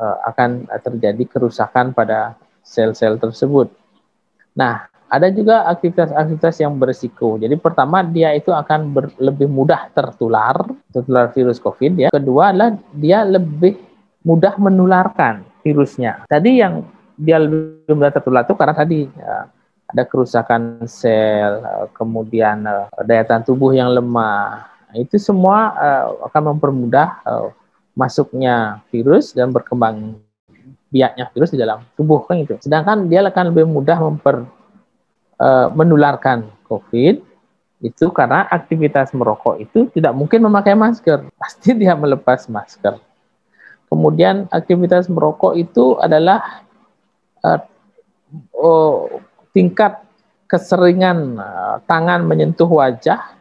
akan 0.00 0.68
terjadi 0.84 1.24
kerusakan 1.24 1.96
pada 1.96 2.36
sel-sel 2.60 3.16
tersebut. 3.16 3.72
Nah, 4.52 4.88
ada 5.06 5.30
juga 5.30 5.62
aktivitas-aktivitas 5.70 6.56
yang 6.58 6.74
berisiko. 6.74 7.38
Jadi 7.38 7.54
pertama 7.56 8.02
dia 8.02 8.34
itu 8.34 8.50
akan 8.50 8.90
ber, 8.90 9.04
lebih 9.22 9.46
mudah 9.46 9.86
tertular, 9.94 10.66
tertular 10.90 11.30
virus 11.30 11.62
COVID 11.62 11.92
ya. 11.96 12.08
Kedua 12.10 12.50
adalah 12.50 12.74
dia 12.90 13.22
lebih 13.22 13.78
mudah 14.26 14.58
menularkan 14.58 15.46
virusnya. 15.62 16.26
Tadi 16.26 16.50
yang 16.58 16.82
dia 17.14 17.38
lebih 17.38 17.94
mudah 17.94 18.10
tertular 18.10 18.42
itu 18.42 18.54
karena 18.58 18.74
tadi 18.74 19.06
ya, 19.06 19.46
ada 19.86 20.02
kerusakan 20.02 20.82
sel, 20.90 21.62
eh, 21.62 21.86
kemudian 21.94 22.66
uh, 22.66 22.90
daya 23.06 23.22
tahan 23.22 23.46
tubuh 23.46 23.70
yang 23.70 23.94
lemah. 23.94 24.66
Itu 24.98 25.22
semua 25.22 25.70
uh, 25.78 26.06
akan 26.26 26.56
mempermudah 26.56 27.08
uh, 27.22 27.48
masuknya 27.96 28.84
virus 28.92 29.32
dan 29.32 29.50
berkembang 29.50 30.20
biaknya 30.92 31.26
virus 31.32 31.50
di 31.50 31.58
dalam 31.58 31.82
tubuh 31.96 32.22
kan 32.28 32.38
itu. 32.38 32.60
Sedangkan 32.60 33.08
dia 33.08 33.24
akan 33.24 33.50
lebih 33.50 33.64
mudah 33.66 33.98
memper 33.98 34.44
uh, 35.40 35.72
menularkan 35.72 36.46
COVID 36.68 37.24
itu 37.84 38.06
karena 38.12 38.48
aktivitas 38.48 39.12
merokok 39.12 39.60
itu 39.60 39.88
tidak 39.92 40.12
mungkin 40.12 40.44
memakai 40.44 40.76
masker, 40.76 41.24
pasti 41.40 41.72
dia 41.72 41.96
melepas 41.96 42.46
masker. 42.52 43.00
Kemudian 43.88 44.44
aktivitas 44.52 45.08
merokok 45.08 45.56
itu 45.56 45.96
adalah 45.96 46.62
uh, 47.40 47.60
oh, 48.52 49.22
tingkat 49.56 50.04
keseringan 50.46 51.40
uh, 51.40 51.76
tangan 51.88 52.26
menyentuh 52.28 52.66
wajah, 52.68 53.34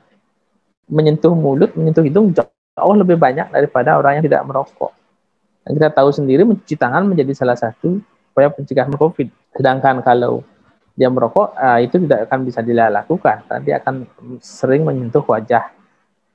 menyentuh 0.87 1.33
mulut, 1.33 1.73
menyentuh 1.73 2.05
hidung 2.05 2.31
jauh 2.31 2.54
lebih 2.75 3.15
banyak 3.15 3.47
daripada 3.55 3.95
orang 3.95 4.19
yang 4.19 4.25
tidak 4.27 4.43
merokok. 4.43 4.91
Dan 5.63 5.79
kita 5.79 5.89
tahu 5.95 6.09
sendiri 6.11 6.43
mencuci 6.43 6.75
tangan 6.75 7.07
menjadi 7.07 7.31
salah 7.31 7.55
satu 7.55 8.03
upaya 8.35 8.51
pencegahan 8.51 8.91
COVID. 8.93 9.31
Sedangkan 9.55 10.03
kalau 10.03 10.43
dia 10.95 11.07
merokok, 11.07 11.55
uh, 11.55 11.79
itu 11.79 12.03
tidak 12.03 12.27
akan 12.27 12.39
bisa 12.43 12.59
dilakukan. 12.59 13.47
Dia 13.63 13.79
akan 13.79 14.03
sering 14.43 14.83
menyentuh 14.83 15.23
wajah 15.23 15.71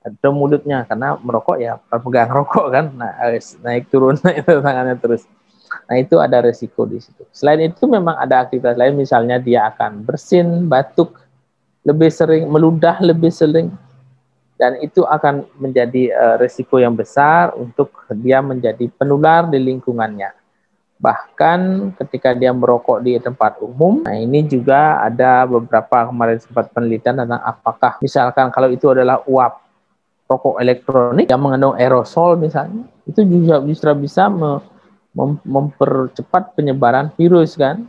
atau 0.01 0.33
mulutnya 0.33 0.89
karena 0.89 1.21
merokok 1.21 1.61
ya 1.61 1.77
pegang 1.77 2.33
rokok 2.41 2.67
kan 2.73 2.85
nah, 2.97 3.13
naik 3.61 3.93
turun 3.93 4.17
itu 4.41 4.53
tangannya 4.65 4.97
terus 4.97 5.29
nah 5.87 5.97
itu 6.01 6.17
ada 6.19 6.41
resiko 6.41 6.89
di 6.89 6.99
situ 6.99 7.23
selain 7.31 7.69
itu 7.69 7.85
memang 7.85 8.17
ada 8.17 8.43
aktivitas 8.43 8.81
lain 8.81 8.97
misalnya 8.97 9.37
dia 9.37 9.69
akan 9.69 10.03
bersin 10.09 10.67
batuk 10.67 11.21
lebih 11.85 12.09
sering 12.09 12.49
meludah 12.49 12.97
lebih 13.05 13.29
sering 13.29 13.71
dan 14.61 14.77
itu 14.85 15.09
akan 15.09 15.49
menjadi 15.57 16.13
uh, 16.13 16.37
risiko 16.37 16.77
yang 16.77 16.93
besar 16.93 17.57
untuk 17.57 18.05
dia 18.13 18.45
menjadi 18.45 18.93
penular 18.93 19.49
di 19.49 19.57
lingkungannya. 19.57 20.37
Bahkan 21.01 21.61
ketika 21.97 22.37
dia 22.37 22.53
merokok 22.53 23.01
di 23.01 23.17
tempat 23.17 23.57
umum, 23.65 24.05
nah 24.05 24.13
ini 24.13 24.45
juga 24.45 25.01
ada 25.01 25.49
beberapa 25.49 26.13
kemarin 26.13 26.37
sempat 26.45 26.69
penelitian 26.77 27.25
tentang 27.25 27.41
apakah 27.41 27.97
misalkan 28.05 28.53
kalau 28.53 28.69
itu 28.69 28.93
adalah 28.93 29.25
uap 29.25 29.65
rokok 30.29 30.61
elektronik 30.61 31.27
yang 31.27 31.43
mengandung 31.43 31.75
aerosol 31.75 32.39
misalnya 32.39 32.87
itu 33.03 33.27
juga 33.27 33.59
bisa 33.59 33.91
bisa 33.99 34.31
mem 34.31 34.63
mempercepat 35.43 36.55
penyebaran 36.55 37.11
virus 37.19 37.59
kan 37.59 37.83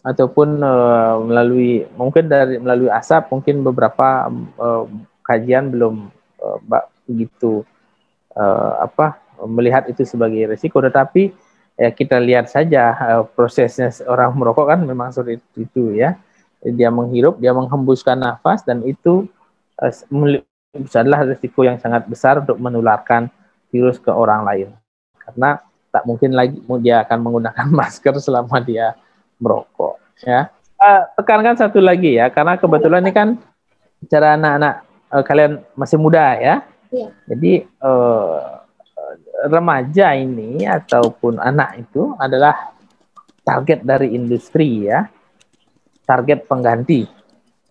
ataupun 0.00 0.64
uh, 0.64 1.20
melalui 1.28 1.84
mungkin 1.92 2.24
dari 2.24 2.56
melalui 2.56 2.88
asap 2.88 3.28
mungkin 3.28 3.60
beberapa 3.60 4.32
uh, 4.56 4.88
kajian 5.28 5.68
belum 5.68 6.08
uh, 6.40 6.58
begitu 7.04 7.68
uh, 8.32 8.88
apa 8.88 9.20
melihat 9.44 9.86
itu 9.86 10.02
sebagai 10.08 10.48
risiko 10.48 10.80
tetapi 10.80 11.30
ya 11.78 11.94
kita 11.94 12.18
lihat 12.18 12.50
saja 12.50 12.96
uh, 12.98 13.24
prosesnya 13.24 13.94
orang 14.10 14.34
merokok 14.34 14.66
kan 14.74 14.80
memang 14.82 15.14
sulit 15.14 15.38
itu 15.54 15.94
ya. 15.94 16.18
Dia 16.58 16.90
menghirup 16.90 17.38
dia 17.38 17.54
menghembuskan 17.54 18.18
nafas 18.18 18.66
dan 18.66 18.82
itu 18.82 19.30
uh, 19.78 19.94
adalah 20.74 21.22
risiko 21.22 21.62
yang 21.62 21.78
sangat 21.78 22.10
besar 22.10 22.42
untuk 22.42 22.58
menularkan 22.58 23.30
virus 23.70 24.02
ke 24.02 24.10
orang 24.10 24.42
lain. 24.42 24.68
Karena 25.22 25.62
tak 25.94 26.02
mungkin 26.02 26.34
lagi 26.34 26.58
dia 26.82 27.06
akan 27.06 27.18
menggunakan 27.22 27.66
masker 27.78 28.18
selama 28.18 28.58
dia 28.58 28.98
merokok 29.38 30.02
ya. 30.26 30.50
Uh, 30.78 31.02
tekankan 31.18 31.58
satu 31.58 31.82
lagi 31.82 32.14
ya 32.14 32.30
karena 32.30 32.54
kebetulan 32.54 33.02
ini 33.02 33.10
kan 33.10 33.28
cara 34.06 34.38
anak-anak 34.38 34.86
uh, 35.12 35.24
kalian 35.24 35.64
masih 35.76 36.00
muda 36.00 36.36
ya 36.38 36.64
Iya. 36.88 37.08
Jadi 37.28 37.52
uh, 37.84 38.64
remaja 39.48 40.16
ini 40.16 40.64
ataupun 40.64 41.36
anak 41.38 41.84
itu 41.88 42.16
adalah 42.16 42.72
target 43.44 43.84
dari 43.84 44.16
industri 44.16 44.88
ya, 44.88 45.08
target 46.08 46.48
pengganti. 46.48 47.04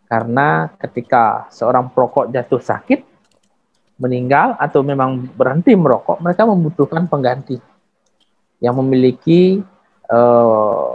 Karena 0.07 0.71
ketika 0.79 1.51
seorang 1.51 1.91
perokok 1.91 2.31
jatuh 2.31 2.61
sakit, 2.61 3.03
meninggal 3.99 4.55
atau 4.55 4.85
memang 4.85 5.25
berhenti 5.35 5.73
merokok, 5.75 6.21
mereka 6.21 6.47
membutuhkan 6.47 7.09
pengganti 7.09 7.59
yang 8.63 8.77
memiliki 8.77 9.59
uh, 10.07 10.89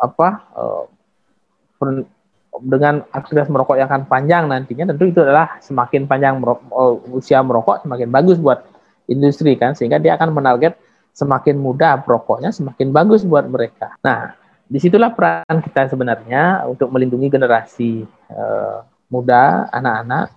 apa 0.00 0.28
uh, 0.56 0.84
dengan 2.58 3.06
aktivitas 3.14 3.46
merokok 3.46 3.78
yang 3.78 3.86
akan 3.86 4.10
panjang 4.10 4.44
nantinya 4.50 4.90
tentu 4.90 5.06
itu 5.06 5.22
adalah 5.22 5.62
semakin 5.62 6.10
panjang 6.10 6.42
merokok, 6.42 6.66
oh, 6.74 6.98
usia 7.14 7.38
merokok 7.40 7.86
semakin 7.86 8.08
bagus 8.10 8.36
buat 8.42 8.66
industri 9.06 9.54
kan 9.54 9.78
sehingga 9.78 10.02
dia 10.02 10.18
akan 10.18 10.34
menarget 10.34 10.74
semakin 11.14 11.58
muda 11.58 11.98
perokoknya 12.02 12.50
semakin 12.54 12.90
bagus 12.90 13.26
buat 13.26 13.46
mereka. 13.46 13.94
Nah, 14.02 14.34
di 14.70 14.78
situlah 14.78 15.10
peran 15.10 15.58
kita 15.62 15.90
sebenarnya 15.90 16.66
untuk 16.70 16.94
melindungi 16.94 17.26
generasi 17.26 18.06
uh, 18.30 18.86
muda, 19.10 19.66
anak-anak 19.74 20.30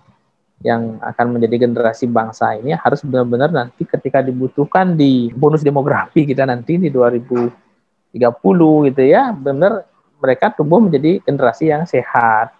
yang 0.64 0.98
akan 0.98 1.38
menjadi 1.38 1.68
generasi 1.68 2.08
bangsa 2.10 2.56
ini 2.58 2.74
harus 2.74 3.04
benar-benar 3.04 3.52
nanti 3.52 3.84
ketika 3.84 4.24
dibutuhkan 4.24 4.96
di 4.96 5.30
bonus 5.30 5.60
demografi 5.62 6.24
kita 6.24 6.48
nanti 6.48 6.80
di 6.80 6.88
2030 6.90 8.16
gitu 8.90 9.02
ya, 9.04 9.30
benar 9.30 9.86
mereka 10.22 10.50
tumbuh 10.52 10.80
menjadi 10.82 11.20
generasi 11.22 11.70
yang 11.70 11.84
sehat, 11.84 12.54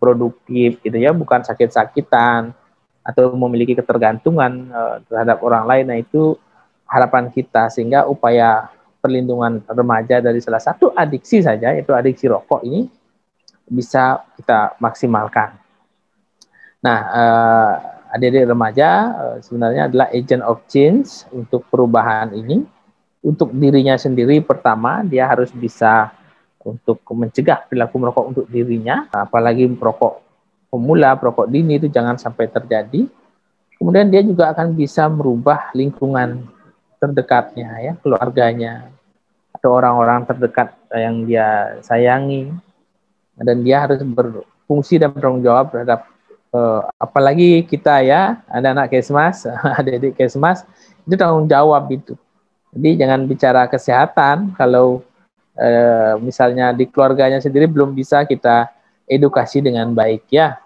produktif 0.00 0.80
gitu 0.80 0.96
ya, 0.96 1.12
bukan 1.12 1.44
sakit-sakitan 1.44 2.56
atau 3.04 3.32
memiliki 3.36 3.76
ketergantungan 3.76 4.72
uh, 4.72 4.96
terhadap 5.08 5.40
orang 5.44 5.64
lain. 5.68 5.84
Nah, 5.88 5.98
itu 6.00 6.36
harapan 6.88 7.30
kita 7.30 7.70
sehingga 7.70 8.04
upaya 8.08 8.68
perlindungan 9.00 9.64
remaja 9.64 10.20
dari 10.20 10.42
salah 10.44 10.60
satu 10.60 10.92
adiksi 10.92 11.40
saja 11.40 11.72
yaitu 11.72 11.96
adiksi 11.96 12.28
rokok 12.28 12.60
ini 12.66 12.90
bisa 13.64 14.20
kita 14.36 14.76
maksimalkan. 14.82 15.56
Nah, 16.82 16.98
uh, 17.08 17.72
adik-adik 18.10 18.50
remaja 18.50 18.88
uh, 19.14 19.36
sebenarnya 19.40 19.86
adalah 19.88 20.06
agent 20.10 20.42
of 20.42 20.60
change 20.66 21.24
untuk 21.30 21.64
perubahan 21.70 22.34
ini. 22.34 22.66
Untuk 23.20 23.52
dirinya 23.52 24.00
sendiri 24.00 24.40
pertama 24.40 25.04
dia 25.04 25.28
harus 25.28 25.52
bisa 25.52 26.08
untuk 26.64 27.00
mencegah 27.08 27.64
perilaku 27.64 27.96
merokok 27.96 28.24
untuk 28.30 28.46
dirinya, 28.48 29.08
apalagi 29.12 29.64
merokok 29.64 30.20
pemula, 30.68 31.16
merokok 31.16 31.48
dini 31.48 31.80
itu 31.80 31.88
jangan 31.88 32.20
sampai 32.20 32.46
terjadi. 32.52 33.08
Kemudian 33.80 34.12
dia 34.12 34.20
juga 34.20 34.52
akan 34.52 34.76
bisa 34.76 35.08
merubah 35.08 35.72
lingkungan 35.72 36.44
terdekatnya, 37.00 37.80
ya, 37.80 37.92
keluarganya, 38.04 38.92
atau 39.56 39.72
orang-orang 39.72 40.28
terdekat 40.28 40.76
yang 40.92 41.24
dia 41.24 41.80
sayangi, 41.80 42.52
dan 43.40 43.64
dia 43.64 43.88
harus 43.88 44.04
berfungsi 44.04 45.00
dan 45.00 45.16
bertanggung 45.16 45.40
jawab 45.40 45.72
terhadap 45.72 46.04
uh, 46.52 46.84
apalagi 47.00 47.64
kita 47.64 48.04
ya, 48.04 48.44
ada 48.52 48.76
anak 48.76 48.92
kesmas, 48.92 49.48
adik-adik 49.80 50.20
kesmas, 50.20 50.68
itu 51.08 51.16
tanggung 51.16 51.48
jawab 51.48 51.88
itu. 51.88 52.12
Jadi 52.70 53.00
jangan 53.00 53.26
bicara 53.26 53.66
kesehatan 53.66 54.54
kalau 54.54 55.02
eh, 55.56 56.14
misalnya 56.20 56.70
di 56.70 56.86
keluarganya 56.86 57.42
sendiri 57.42 57.66
belum 57.66 57.94
bisa 57.96 58.22
kita 58.28 58.70
edukasi 59.10 59.58
dengan 59.58 59.90
baik 59.90 60.30
ya. 60.30 60.58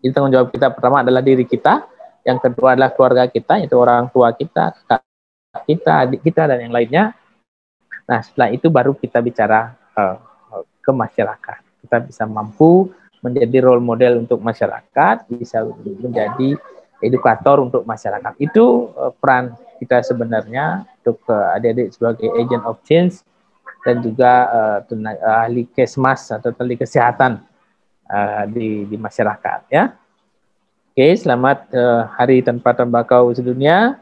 Jadi 0.00 0.12
tanggung 0.14 0.32
jawab 0.32 0.48
kita 0.54 0.72
pertama 0.72 1.02
adalah 1.04 1.20
diri 1.20 1.44
kita, 1.44 1.84
yang 2.24 2.38
kedua 2.40 2.78
adalah 2.78 2.94
keluarga 2.94 3.28
kita, 3.28 3.60
yaitu 3.60 3.76
orang 3.76 4.08
tua 4.08 4.32
kita, 4.32 4.72
kakak 4.86 5.64
kita, 5.66 5.92
adik 6.06 6.20
kita 6.24 6.42
dan 6.48 6.58
yang 6.62 6.72
lainnya. 6.72 7.12
Nah 8.08 8.20
setelah 8.24 8.48
itu 8.48 8.72
baru 8.72 8.96
kita 8.96 9.20
bicara 9.20 9.76
uh, 9.98 10.16
ke 10.80 10.90
masyarakat. 10.94 11.60
Kita 11.84 11.96
bisa 12.00 12.24
mampu 12.24 12.88
menjadi 13.20 13.60
role 13.60 13.84
model 13.84 14.24
untuk 14.24 14.40
masyarakat, 14.40 15.28
bisa 15.28 15.68
menjadi 16.00 16.56
edukator 17.04 17.60
untuk 17.60 17.84
masyarakat. 17.84 18.40
Itu 18.40 18.94
uh, 18.96 19.12
peran 19.12 19.52
kita 19.80 20.00
sebenarnya 20.04 20.88
untuk 21.00 21.24
adik-adik 21.28 21.92
sebagai 21.92 22.28
agent 22.36 22.64
of 22.68 22.80
change 22.84 23.24
dan 23.80 23.96
juga 24.04 24.32
uh, 24.84 25.44
ahli 25.44 25.64
kesmas 25.70 26.28
atau 26.28 26.52
ahli 26.52 26.76
kesehatan 26.76 27.40
uh, 28.08 28.44
di, 28.50 28.84
di 28.84 28.96
masyarakat 29.00 29.60
ya. 29.72 29.96
Oke, 30.90 31.16
selamat 31.16 31.70
uh, 31.72 32.02
Hari 32.18 32.42
Tanpa 32.44 32.74
Tembakau 32.76 33.30
Sedunia. 33.32 33.96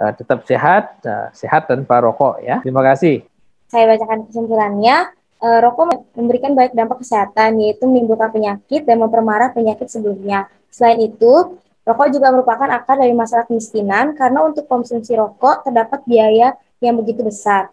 Uh, 0.00 0.12
tetap 0.16 0.42
sehat, 0.48 0.96
uh, 1.04 1.28
sehat 1.36 1.68
tanpa 1.68 2.00
rokok 2.00 2.40
ya. 2.40 2.64
Terima 2.64 2.80
kasih. 2.80 3.20
Saya 3.68 3.84
bacakan 3.84 4.26
kesimpulannya. 4.26 5.12
Uh, 5.40 5.60
rokok 5.60 6.16
memberikan 6.16 6.56
banyak 6.56 6.72
dampak 6.72 7.04
kesehatan, 7.04 7.60
yaitu 7.60 7.84
menimbulkan 7.84 8.32
penyakit 8.32 8.88
dan 8.88 8.96
mempermarah 8.96 9.52
penyakit 9.52 9.92
sebelumnya. 9.92 10.48
Selain 10.72 11.00
itu, 11.04 11.60
rokok 11.84 12.08
juga 12.16 12.32
merupakan 12.32 12.68
akar 12.72 12.96
dari 12.96 13.12
masalah 13.12 13.44
kemiskinan 13.44 14.16
karena 14.16 14.40
untuk 14.40 14.64
konsumsi 14.64 15.12
rokok 15.12 15.68
terdapat 15.68 16.00
biaya 16.08 16.56
yang 16.80 16.96
begitu 16.96 17.20
besar. 17.20 17.68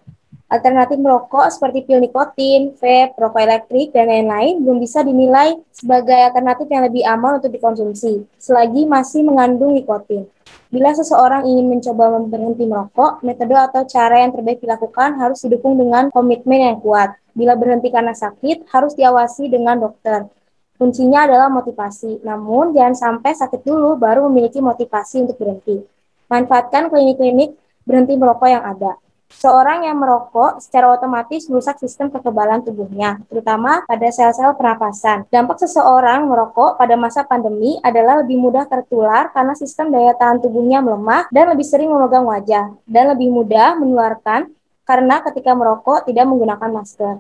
Alternatif 0.47 0.95
merokok 1.03 1.51
seperti 1.51 1.83
pil 1.83 1.99
nikotin, 1.99 2.71
vape, 2.79 3.19
rokok 3.19 3.43
elektrik, 3.43 3.91
dan 3.91 4.07
lain-lain 4.07 4.63
belum 4.63 4.79
bisa 4.79 5.03
dinilai 5.03 5.59
sebagai 5.75 6.15
alternatif 6.15 6.71
yang 6.71 6.87
lebih 6.87 7.03
aman 7.03 7.43
untuk 7.43 7.51
dikonsumsi, 7.51 8.23
selagi 8.39 8.87
masih 8.87 9.27
mengandung 9.27 9.75
nikotin. 9.75 10.23
Bila 10.71 10.95
seseorang 10.95 11.43
ingin 11.43 11.67
mencoba 11.67 12.23
berhenti 12.23 12.63
merokok, 12.63 13.19
metode 13.27 13.59
atau 13.59 13.83
cara 13.91 14.23
yang 14.23 14.31
terbaik 14.31 14.63
dilakukan 14.63 15.19
harus 15.19 15.43
didukung 15.43 15.75
dengan 15.75 16.07
komitmen 16.15 16.63
yang 16.63 16.79
kuat. 16.79 17.19
Bila 17.35 17.59
berhenti 17.59 17.91
karena 17.91 18.15
sakit, 18.15 18.71
harus 18.71 18.95
diawasi 18.95 19.51
dengan 19.51 19.83
dokter. 19.83 20.31
Kuncinya 20.79 21.27
adalah 21.27 21.51
motivasi, 21.51 22.23
namun 22.23 22.71
jangan 22.71 22.95
sampai 22.95 23.35
sakit 23.35 23.67
dulu 23.67 23.99
baru 23.99 24.31
memiliki 24.31 24.63
motivasi 24.63 25.27
untuk 25.27 25.35
berhenti. 25.43 25.83
Manfaatkan 26.31 26.87
klinik-klinik 26.87 27.51
berhenti 27.83 28.15
merokok 28.15 28.47
yang 28.47 28.63
ada. 28.63 28.95
Seorang 29.27 29.83
yang 29.83 29.99
merokok 29.99 30.63
secara 30.63 30.95
otomatis 30.95 31.51
merusak 31.51 31.75
sistem 31.83 32.07
kekebalan 32.07 32.63
tubuhnya, 32.63 33.19
terutama 33.27 33.83
pada 33.83 34.07
sel-sel 34.07 34.55
pernapasan. 34.55 35.27
Dampak 35.27 35.59
seseorang 35.59 36.23
merokok 36.31 36.79
pada 36.79 36.95
masa 36.95 37.27
pandemi 37.27 37.75
adalah 37.83 38.23
lebih 38.23 38.39
mudah 38.39 38.63
tertular 38.71 39.27
karena 39.35 39.51
sistem 39.59 39.91
daya 39.91 40.15
tahan 40.15 40.39
tubuhnya 40.39 40.79
melemah 40.79 41.27
dan 41.27 41.51
lebih 41.51 41.67
sering 41.67 41.91
memegang 41.91 42.23
wajah, 42.23 42.71
dan 42.87 43.03
lebih 43.11 43.27
mudah 43.27 43.75
menularkan 43.75 44.47
karena 44.87 45.19
ketika 45.27 45.51
merokok 45.51 46.07
tidak 46.07 46.23
menggunakan 46.23 46.71
masker. 46.71 47.19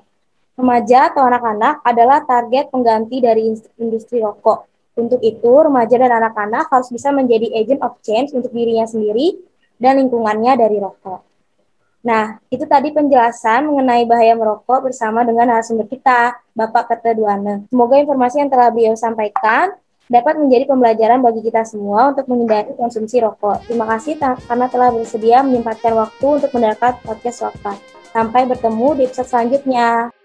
Remaja 0.55 1.11
atau 1.11 1.27
anak-anak 1.27 1.83
adalah 1.83 2.23
target 2.23 2.71
pengganti 2.71 3.19
dari 3.19 3.51
industri 3.77 4.23
rokok. 4.23 4.65
Untuk 4.97 5.21
itu, 5.21 5.51
remaja 5.53 5.99
dan 5.99 6.09
anak-anak 6.09 6.71
harus 6.71 6.89
bisa 6.89 7.13
menjadi 7.13 7.51
agent 7.53 7.83
of 7.85 7.99
change 8.01 8.33
untuk 8.33 8.49
dirinya 8.49 8.87
sendiri 8.87 9.37
dan 9.77 10.01
lingkungannya 10.01 10.57
dari 10.57 10.81
rokok. 10.81 11.36
Nah, 12.07 12.39
itu 12.47 12.63
tadi 12.63 12.95
penjelasan 12.95 13.67
mengenai 13.67 14.07
bahaya 14.07 14.31
merokok 14.31 14.87
bersama 14.87 15.27
dengan 15.27 15.51
narasumber 15.51 15.91
kita, 15.91 16.39
Bapak 16.55 16.87
Kete 16.87 17.19
Duana. 17.19 17.67
Semoga 17.67 17.99
informasi 17.99 18.39
yang 18.39 18.47
telah 18.47 18.71
beliau 18.71 18.95
sampaikan 18.95 19.75
dapat 20.07 20.39
menjadi 20.39 20.71
pembelajaran 20.71 21.19
bagi 21.19 21.43
kita 21.43 21.67
semua 21.67 22.15
untuk 22.15 22.31
menghindari 22.31 22.71
konsumsi 22.79 23.19
rokok. 23.19 23.67
Terima 23.67 23.83
kasih 23.91 24.15
karena 24.23 24.71
telah 24.71 24.95
bersedia 24.95 25.43
menyempatkan 25.43 25.99
waktu 25.99 26.27
untuk 26.39 26.51
mendapat 26.55 26.95
podcast 27.03 27.43
Waktu. 27.43 27.75
Sampai 28.15 28.47
bertemu 28.47 28.87
di 28.95 29.01
episode 29.03 29.27
selanjutnya. 29.27 30.16